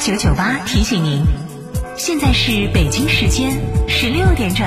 [0.00, 1.22] 九九八提醒您，
[1.98, 3.50] 现在是北京时间
[3.86, 4.66] 十六点整。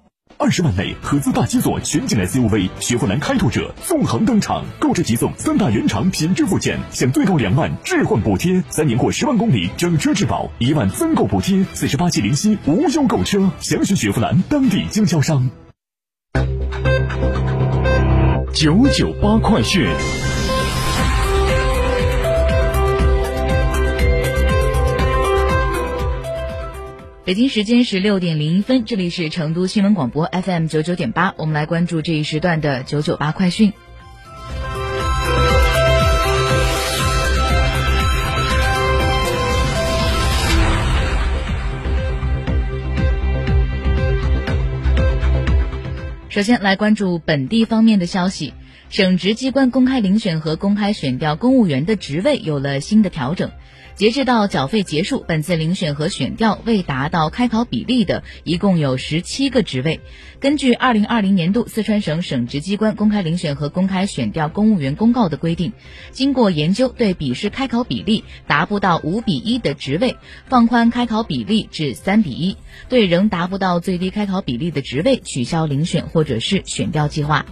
[0.41, 15.47] 二十万内合资大七座全景 SUV 雪佛兰开拓者纵横登场，购车即送三大原厂品质附件，享最高两万置换补贴，三年或十万公里整车质保，一万增购补贴，四十八期零息无忧购车，详询雪佛兰当地经销商。
[18.51, 19.87] 九九八快讯。
[27.23, 33.73] 北京时间十六点零一分，这里是成都新闻广播 FM 九九点八，我们来关注这一时段的九九八快讯。
[46.29, 48.55] 首先来关注本地方面的消息，
[48.89, 53.51] 省直机关公开遴选和公开选调公务员的职位有了新的调整。
[53.93, 59.99] 截至到缴费结束，本次遴选和选调未达到开考比例的，一共有十七个职位。
[60.39, 65.73] 根据二零二零年度四川省省直机关公开遴选和公开选调公务员公告的规定，
[66.11, 70.15] 经过研究，对笔试开考比例达不到五比一的职位，
[70.47, 72.55] 放宽开考比例至三比一；
[72.89, 77.45] 对仍达不到最低开考比例的职位，取消遴选或者是选调计划。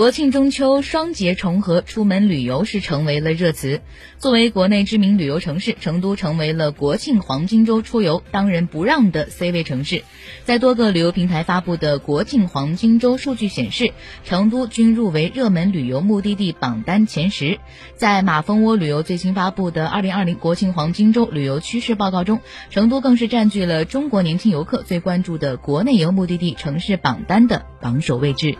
[0.00, 3.82] 国庆中秋双节重合，出门旅游是成为了热词。
[4.16, 10.02] 作为国内知名旅游城市，成都成为了国庆黄金周出游当仁不让的 C 位城市。
[10.44, 13.92] 在多个旅游平台发布的国庆黄金周数据显示，
[14.24, 17.60] 成都均入围热门旅游目的地榜单前十。
[17.94, 22.40] 在马蜂窝旅游最新发布的二零二零国庆黄金周旅游趋势报告中，
[22.70, 28.56] 成都更是占据了中国年轻游客最关注的国内游目的地城市榜单的榜首位置。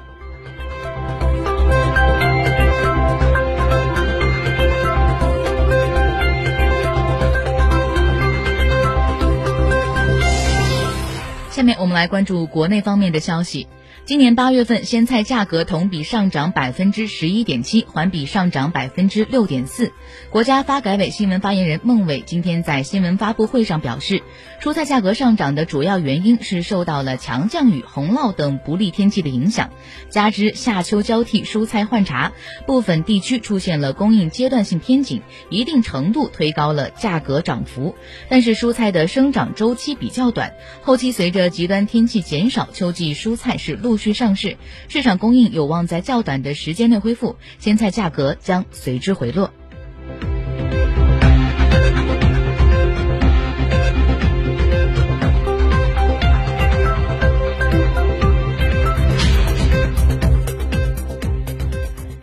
[11.60, 13.66] 下面我们来关注国内方面的消息。
[14.06, 19.92] 今年八月份，鲜菜价格同比上涨百分之十一点七，环比上涨百分之六点四。
[20.30, 24.22] 国家发改委新闻发言人孟伟今天在新闻发布会上表示，
[24.60, 29.70] 蔬菜价格上涨的主要原因是受到了强降雨、洪涝等不利天气的影响，
[30.08, 32.32] 加之夏秋交替，蔬菜换茬，
[32.66, 37.94] 部分地区出现了供应阶段性偏紧，一定程度推高了价格涨幅。
[38.28, 44.56] 但是蔬菜的生长周期比较短，后期随着极端天气减少，秋季蔬菜是陆续上市，
[44.88, 49.52] 市场供应有望在较短的时间内恢复，鲜菜价格将随之回落。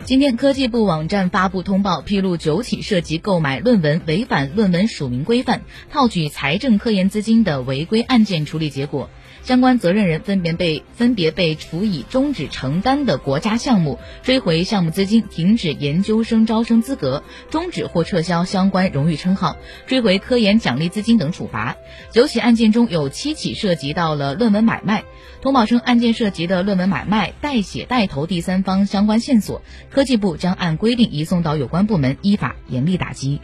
[0.04, 5.60] 今天，科技部网站发布通报，披露九起涉及购买论文违反论文署名规范、
[5.90, 9.10] 套取财政科研资金的违规案件处理结果。
[9.48, 19.56] 相关责任人分别被分别被处以终止承担的国家项目、追回项目资金、停止研究生招生资格、终止或撤销相关荣誉称号、
[19.86, 21.76] 追回科研奖励资金等处罚。
[22.12, 25.04] 九起案件中有七起涉及到了论文买卖。
[25.40, 33.40] 通报称，案件涉及的论文买卖、代写、带投第三方相关线索，科技部将按规定移送到有关部门依法严厉打击。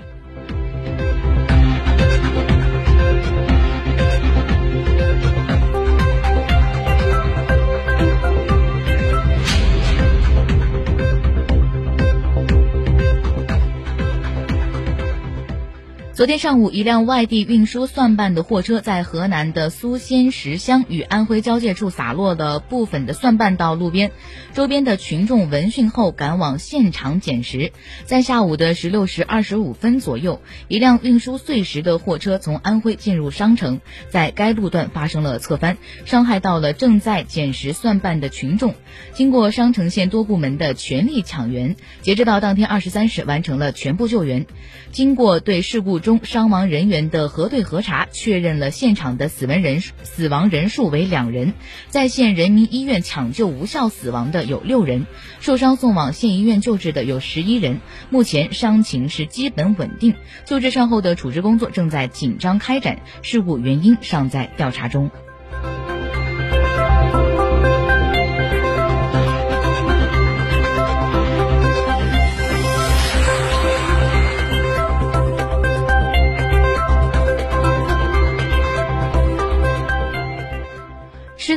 [16.15, 24.13] 昨天上午，一辆外地运输蒜瓣的货车在河南的苏仙石乡与安徽交界处洒落了部分的蒜瓣到路边，
[24.53, 27.73] 周边的群众闻讯后赶往现场捡拾。
[28.05, 38.77] 在下午的十六时二十五分左右，一辆运输碎石的货车从安徽进入商城，在该路段发生了侧翻，伤害到了正在捡拾蒜瓣的群众。
[39.15, 44.47] 经过商城县多部门的全力抢援，截止到当天二十三时，完成了全部救援。
[44.93, 51.55] 经过对事故中伤亡人员的核对核查，确认了现场的死亡人数死亡人数为两人，
[51.89, 55.07] 在县人民医院抢救无效死亡的有六人，
[55.41, 57.81] 受伤送往县医院救治的有十一人，
[58.11, 60.15] 目前伤情是基本稳定，
[60.45, 65.11] 救治善后的处置工作正在紧张开展，事故原因尚在调查中。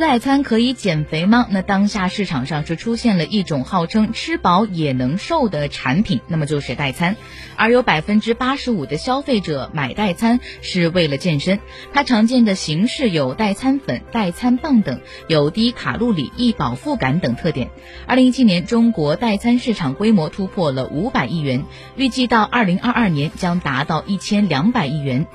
[0.08, 1.46] 代餐可以减肥吗？
[1.50, 7.14] 那当下市场上是出现了一种号称吃饱也能瘦的产品，那么就是代餐。
[7.56, 11.60] 而有百分之八十五的消费者买代餐是为了健身。
[11.92, 17.68] 它常见的形式有代餐粉、代餐棒等，有低卡路里、易饱腹感等特点。
[18.06, 21.66] 二零一七年，中国代餐市场规模突破了五百亿元，
[21.96, 25.26] 预计到二零二二年将达到一千两百亿元。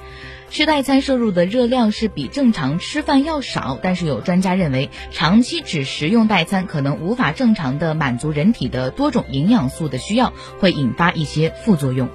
[0.53, 12.07] 吃代餐摄入的热量是比正常吃饭要少，但是有专家认为，长期只食用代餐可能无法正常的满足人体的多种营养素的需要，会引发一些副作用。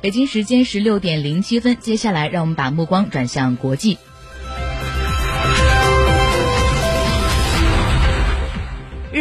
[0.00, 3.98] 北京时间十六点零七分，接下来让我们把目光转向国际。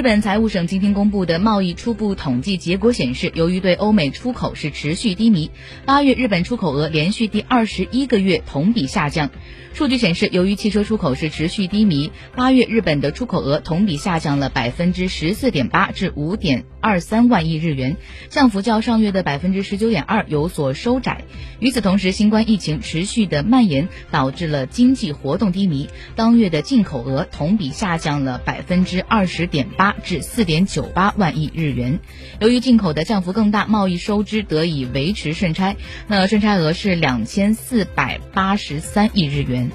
[0.02, 5.52] 日本财务省今天公布的贸易初步统计结果显示，由于对欧美出口是持续低迷，
[5.86, 9.30] 八月日本出口额连续第二十一个月同比下降。
[9.76, 17.96] 数据显示，由于汽车出口是持续低迷，八月日本的出口额同比下降了百分之十四点八至五点二三万亿日元，
[18.30, 21.24] 降幅较上月的百分之十九点二有所收窄。
[21.60, 32.00] 与此同时，新冠疫情持续的蔓延导致了经济活动低迷，当月的进口额同比下降了百分之二十点八至四点九八万亿日元。
[32.40, 35.76] 由于进口的降幅更大，贸易收支得以维持顺差，
[36.08, 39.70] 那顺差额是两千四百八十三亿日元。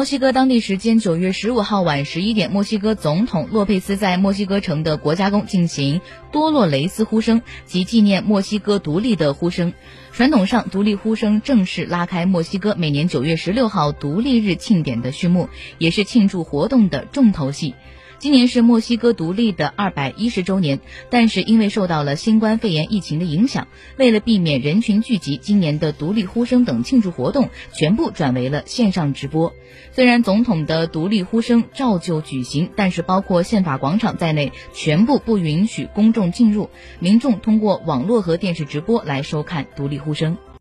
[0.00, 6.00] 墨西哥当地时间九月十五号晚十一点，墨西哥总统洛佩斯在墨西哥城的国家宫进行
[6.32, 9.74] 多洛雷斯呼声及纪念墨西哥独立的呼声。
[10.10, 17.74] 传统上，独立呼声正式拉开墨西哥每年九月十六号独立日庆典的序幕，也是庆祝活动的重头戏。
[18.20, 29.54] 今年是墨西哥独立的二百一十周年，但是因为受到了新冠肺炎疫情的影响，为了避免人群聚集，今年的独立呼声等庆祝活动全部转为了线上直播。
[29.92, 40.36] 虽然总统的独立呼声照旧举行，但是包括宪法广场在内，全部不允许公众进入，民众通过网络和电视直播来收看独立呼声。